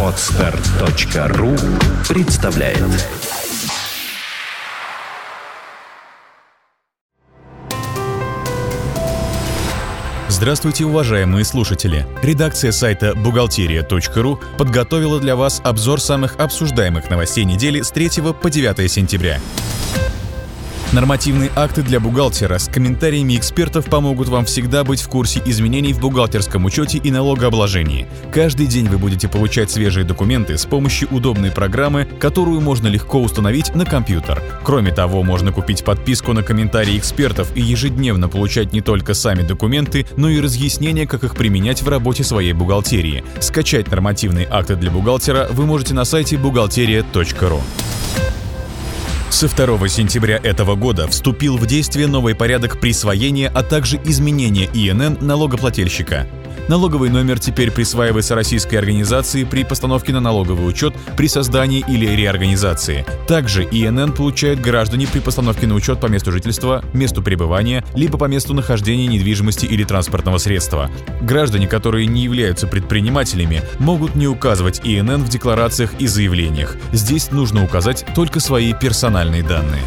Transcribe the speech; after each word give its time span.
Отстар.ру 0.00 1.56
представляет 2.08 2.78
Здравствуйте, 10.28 10.84
уважаемые 10.84 11.44
слушатели! 11.44 12.06
Редакция 12.22 12.70
сайта 12.70 13.14
бухгалтерия.ру 13.16 14.38
подготовила 14.56 15.18
для 15.18 15.34
вас 15.34 15.60
обзор 15.64 16.00
самых 16.00 16.36
обсуждаемых 16.36 17.10
новостей 17.10 17.44
недели 17.44 17.82
с 17.82 17.90
3 17.90 18.10
по 18.40 18.50
9 18.50 18.90
сентября. 18.90 19.40
Нормативные 20.94 21.50
акты 21.56 21.82
для 21.82 21.98
бухгалтера 21.98 22.56
с 22.56 22.68
комментариями 22.68 23.36
экспертов 23.36 23.86
помогут 23.86 24.28
вам 24.28 24.44
всегда 24.44 24.84
быть 24.84 25.00
в 25.00 25.08
курсе 25.08 25.42
изменений 25.44 25.92
в 25.92 25.98
бухгалтерском 25.98 26.64
учете 26.66 26.98
и 26.98 27.10
налогообложении. 27.10 28.06
Каждый 28.32 28.68
день 28.68 28.86
вы 28.86 28.98
будете 28.98 29.26
получать 29.26 29.72
свежие 29.72 30.04
документы 30.04 30.56
с 30.56 30.64
помощью 30.66 31.08
удобной 31.08 31.50
программы, 31.50 32.04
которую 32.20 32.60
можно 32.60 32.86
легко 32.86 33.20
установить 33.20 33.74
на 33.74 33.84
компьютер. 33.84 34.40
Кроме 34.62 34.92
того, 34.92 35.24
можно 35.24 35.50
купить 35.50 35.82
подписку 35.82 36.32
на 36.32 36.44
комментарии 36.44 36.96
экспертов 36.96 37.50
и 37.56 37.60
ежедневно 37.60 38.28
получать 38.28 38.72
не 38.72 38.80
только 38.80 39.14
сами 39.14 39.42
документы, 39.42 40.06
но 40.16 40.28
и 40.28 40.40
разъяснения, 40.40 41.08
как 41.08 41.24
их 41.24 41.34
применять 41.34 41.82
в 41.82 41.88
работе 41.88 42.22
своей 42.22 42.52
бухгалтерии. 42.52 43.24
Скачать 43.40 43.90
нормативные 43.90 44.46
акты 44.48 44.76
для 44.76 44.92
бухгалтера 44.92 45.48
вы 45.50 45.66
можете 45.66 45.92
на 45.92 46.04
сайте 46.04 46.38
бухгалтерия.ру. 46.38 47.62
Со 49.34 49.48
2 49.48 49.88
сентября 49.88 50.36
этого 50.36 50.76
года 50.76 51.08
вступил 51.08 51.56
в 51.56 51.66
действие 51.66 52.06
новый 52.06 52.36
порядок 52.36 52.78
присвоения, 52.78 53.50
а 53.52 53.64
также 53.64 53.96
изменения 54.04 54.66
ИНН 54.72 55.26
налогоплательщика. 55.26 56.28
Налоговый 56.68 57.10
номер 57.10 57.38
теперь 57.38 57.70
присваивается 57.70 58.34
российской 58.34 58.76
организации 58.76 59.44
при 59.44 59.64
постановке 59.64 60.12
на 60.12 60.20
налоговый 60.20 60.68
учет 60.68 60.94
при 61.16 61.28
создании 61.28 61.84
или 61.86 62.06
реорганизации. 62.06 63.04
Также 63.28 63.64
ИНН 63.64 64.12
получают 64.12 64.60
граждане 64.60 65.06
при 65.06 65.20
постановке 65.20 65.66
на 65.66 65.74
учет 65.74 66.00
по 66.00 66.06
месту 66.06 66.32
жительства, 66.32 66.82
месту 66.92 67.22
пребывания, 67.22 67.84
либо 67.94 68.16
по 68.18 68.24
месту 68.24 68.54
нахождения 68.54 69.06
недвижимости 69.06 69.66
или 69.66 69.84
транспортного 69.84 70.38
средства. 70.38 70.90
Граждане, 71.20 71.66
которые 71.66 72.06
не 72.06 72.22
являются 72.22 72.66
предпринимателями, 72.66 73.62
могут 73.78 74.14
не 74.14 74.26
указывать 74.26 74.80
ИНН 74.84 75.22
в 75.24 75.28
декларациях 75.28 75.94
и 75.98 76.06
заявлениях. 76.06 76.76
Здесь 76.92 77.30
нужно 77.30 77.64
указать 77.64 78.06
только 78.14 78.40
свои 78.40 78.72
персональные 78.72 79.42
данные. 79.42 79.82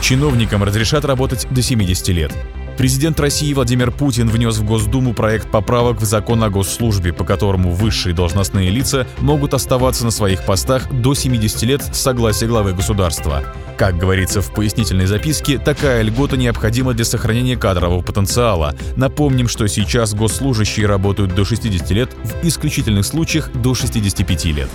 Чиновникам 0.00 0.62
разрешат 0.62 1.04
работать 1.04 1.46
до 1.50 1.62
70 1.62 2.08
лет. 2.08 2.32
Президент 2.76 3.18
России 3.20 3.54
Владимир 3.54 3.90
Путин 3.90 4.28
внес 4.28 4.58
в 4.58 4.64
Госдуму 4.64 5.14
проект 5.14 5.50
поправок 5.50 5.98
в 5.98 6.04
закон 6.04 6.44
о 6.44 6.50
госслужбе, 6.50 7.12
по 7.12 7.24
которому 7.24 7.72
высшие 7.72 8.14
должностные 8.14 8.70
лица 8.70 9.06
могут 9.18 9.54
оставаться 9.54 10.04
на 10.04 10.10
своих 10.10 10.44
постах 10.44 10.92
до 10.92 11.14
70 11.14 11.62
лет 11.62 11.82
с 11.82 11.98
согласия 11.98 12.46
главы 12.46 12.74
государства. 12.74 13.44
Как 13.78 13.96
говорится 13.96 14.42
в 14.42 14.52
пояснительной 14.52 15.06
записке, 15.06 15.58
такая 15.58 16.02
льгота 16.02 16.36
необходима 16.36 16.92
для 16.92 17.06
сохранения 17.06 17.56
кадрового 17.56 18.02
потенциала. 18.02 18.74
Напомним, 18.94 19.48
что 19.48 19.66
сейчас 19.68 20.14
госслужащие 20.14 20.86
работают 20.86 21.34
до 21.34 21.44
60 21.46 21.90
лет, 21.92 22.10
в 22.24 22.46
исключительных 22.46 23.06
случаях 23.06 23.50
до 23.52 23.74
65 23.74 24.44
лет. 24.46 24.68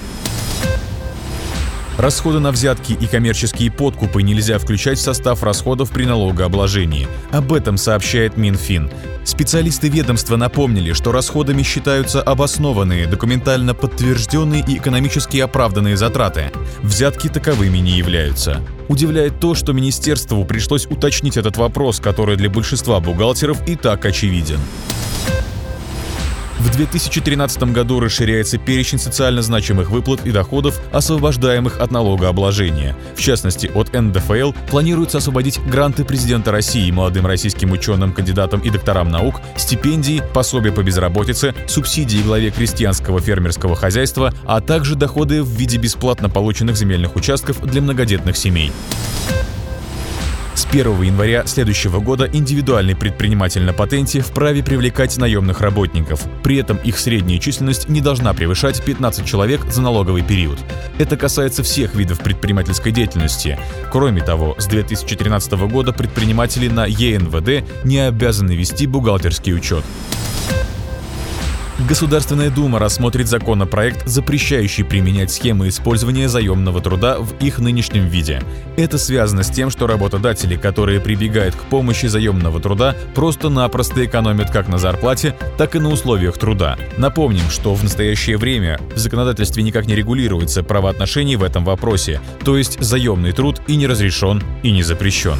Расходы 1.97 2.39
на 2.39 2.51
взятки 2.51 2.93
и 2.93 3.05
коммерческие 3.05 3.69
подкупы 3.69 4.23
нельзя 4.23 4.57
включать 4.57 4.97
в 4.97 5.01
состав 5.01 5.43
расходов 5.43 5.91
при 5.91 6.05
налогообложении. 6.05 7.07
Об 7.31 7.53
этом 7.53 7.77
сообщает 7.77 8.37
Минфин. 8.37 8.89
Специалисты 9.23 9.87
ведомства 9.89 10.35
напомнили, 10.35 10.93
что 10.93 11.11
расходами 11.11 11.61
считаются 11.61 12.21
обоснованные, 12.21 13.05
документально 13.05 13.75
подтвержденные 13.75 14.63
и 14.67 14.77
экономически 14.77 15.37
оправданные 15.37 15.95
затраты. 15.95 16.51
Взятки 16.81 17.27
таковыми 17.27 17.77
не 17.77 17.91
являются. 17.91 18.61
Удивляет 18.87 19.39
то, 19.39 19.53
что 19.53 19.73
министерству 19.73 20.43
пришлось 20.43 20.87
уточнить 20.87 21.37
этот 21.37 21.57
вопрос, 21.57 21.99
который 21.99 22.35
для 22.35 22.49
большинства 22.49 22.99
бухгалтеров 22.99 23.67
и 23.67 23.75
так 23.75 24.05
очевиден. 24.05 24.59
В 26.61 26.69
2013 26.69 27.63
году 27.73 27.99
расширяется 27.99 28.59
перечень 28.59 28.99
социально 28.99 29.41
значимых 29.41 29.89
выплат 29.89 30.27
и 30.27 30.31
доходов, 30.31 30.79
освобождаемых 30.91 31.81
от 31.81 31.89
налогообложения. 31.89 32.95
В 33.15 33.19
частности, 33.19 33.65
от 33.73 33.91
НДФЛ 33.91 34.53
планируется 34.69 35.17
освободить 35.17 35.59
гранты 35.65 36.05
президента 36.05 36.51
России 36.51 36.91
молодым 36.91 37.25
российским 37.25 37.71
ученым, 37.71 38.13
кандидатам 38.13 38.59
и 38.59 38.69
докторам 38.69 39.09
наук, 39.09 39.41
стипендии, 39.57 40.21
пособия 40.35 40.71
по 40.71 40.83
безработице, 40.83 41.55
субсидии 41.65 42.21
главе 42.21 42.51
крестьянского 42.51 43.19
фермерского 43.21 43.75
хозяйства, 43.75 44.31
а 44.45 44.61
также 44.61 44.95
доходы 44.95 45.41
в 45.41 45.49
виде 45.49 45.79
бесплатно 45.79 46.29
полученных 46.29 46.75
земельных 46.75 47.15
участков 47.15 47.59
для 47.65 47.81
многодетных 47.81 48.37
семей. 48.37 48.71
С 50.61 50.65
1 50.67 51.01
января 51.01 51.47
следующего 51.47 51.99
года 51.99 52.29
индивидуальный 52.31 52.95
предприниматель 52.95 53.63
на 53.63 53.73
патенте 53.73 54.21
вправе 54.21 54.63
привлекать 54.63 55.17
наемных 55.17 55.59
работников. 55.59 56.23
При 56.43 56.57
этом 56.57 56.77
их 56.77 56.99
средняя 56.99 57.39
численность 57.39 57.89
не 57.89 57.99
должна 57.99 58.31
превышать 58.35 58.85
15 58.85 59.25
человек 59.25 59.65
за 59.71 59.81
налоговый 59.81 60.21
период. 60.21 60.59
Это 60.99 61.17
касается 61.17 61.63
всех 61.63 61.95
видов 61.95 62.19
предпринимательской 62.19 62.91
деятельности. 62.91 63.57
Кроме 63.91 64.21
того, 64.21 64.55
с 64.59 64.67
2013 64.67 65.53
года 65.67 65.93
предприниматели 65.93 66.67
на 66.67 66.85
ЕНВД 66.85 67.83
не 67.83 67.97
обязаны 67.97 68.51
вести 68.51 68.85
бухгалтерский 68.85 69.55
учет. 69.55 69.83
Государственная 71.87 72.49
Дума 72.49 72.79
рассмотрит 72.79 73.27
законопроект, 73.27 74.07
запрещающий 74.07 74.83
применять 74.83 75.31
схемы 75.31 75.67
использования 75.67 76.29
заемного 76.29 76.79
труда 76.79 77.17
в 77.19 77.33
их 77.43 77.59
нынешнем 77.59 78.07
виде. 78.07 78.41
Это 78.77 78.97
связано 78.97 79.43
с 79.43 79.49
тем, 79.49 79.69
что 79.69 79.87
работодатели, 79.87 80.55
которые 80.55 80.99
прибегают 80.99 81.55
к 81.55 81.63
помощи 81.63 82.05
заемного 82.05 82.59
труда, 82.59 82.95
просто-напросто 83.15 84.05
экономят 84.05 84.51
как 84.51 84.67
на 84.67 84.77
зарплате, 84.77 85.35
так 85.57 85.75
и 85.75 85.79
на 85.79 85.89
условиях 85.89 86.37
труда. 86.37 86.77
Напомним, 86.97 87.49
что 87.49 87.73
в 87.73 87.83
настоящее 87.83 88.37
время 88.37 88.79
в 88.95 88.97
законодательстве 88.97 89.63
никак 89.63 89.87
не 89.87 89.95
регулируется 89.95 90.63
правоотношений 90.63 91.35
в 91.35 91.43
этом 91.43 91.65
вопросе, 91.65 92.21
то 92.45 92.57
есть 92.57 92.79
заемный 92.79 93.31
труд 93.31 93.61
и 93.67 93.75
не 93.75 93.87
разрешен, 93.87 94.41
и 94.63 94.71
не 94.71 94.83
запрещен. 94.83 95.37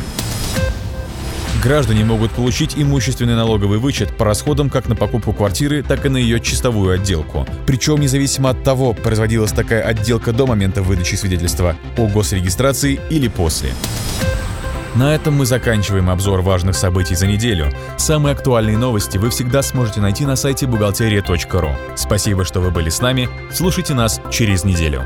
Граждане 1.62 2.04
могут 2.04 2.32
получить 2.32 2.74
имущественный 2.76 3.36
налоговый 3.36 3.78
вычет 3.78 4.18
по 4.18 4.26
расходам 4.26 4.70
как 4.70 4.88
на 4.90 4.96
покупку 4.96 5.32
квартиры, 5.32 5.84
так 5.84 6.06
и 6.08 6.10
на 6.10 6.18
ее 6.18 6.40
чистовую 6.40 6.96
отделку. 6.96 7.46
Причем 7.68 8.00
независимо 8.02 8.50
от 8.50 8.64
того, 8.64 8.94
производилась 8.94 9.52
такая 9.52 9.84
отделка 9.84 10.34
до 10.34 10.48
момента 10.48 10.82
выдачи 10.82 11.14
свидетельства 11.14 11.76
о 11.98 12.08
госрегистрации 12.08 13.00
или 13.12 13.28
после. 13.28 13.74
На 14.96 15.14
этом 15.14 15.36
мы 15.36 15.46
заканчиваем 15.46 16.10
обзор 16.10 16.42
важных 16.42 16.76
событий 16.76 17.16
за 17.16 17.28
неделю. 17.28 17.72
Самые 17.96 18.34
актуальные 18.34 18.78
новости 18.78 19.20
вы 19.20 19.30
всегда 19.30 19.62
сможете 19.62 20.02
найти 20.02 20.26
на 20.26 20.36
сайте 20.36 20.66
бухгалтерия.ру. 20.66 21.70
Спасибо, 21.96 22.44
что 22.44 22.60
вы 22.60 22.72
были 22.72 22.90
с 22.90 23.02
нами. 23.02 23.30
Слушайте 23.54 23.94
нас 23.94 24.20
через 24.32 24.66
неделю. 24.66 25.06